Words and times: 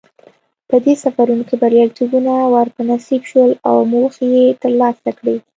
په 0.69 0.75
دې 0.83 0.93
سفرونو 1.03 1.43
کې 1.49 1.55
بریالیتوبونه 1.63 2.31
ور 2.53 2.67
په 2.75 2.81
نصیب 2.91 3.21
شول 3.31 3.51
او 3.67 3.75
موخې 3.93 4.25
یې 4.35 4.45
ترلاسه 4.61 5.09
کړې. 5.17 5.35